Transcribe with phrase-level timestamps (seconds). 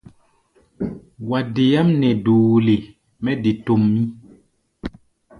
[1.29, 2.75] Wa deáʼm nɛ doole
[3.23, 4.01] mɛ de tomʼí.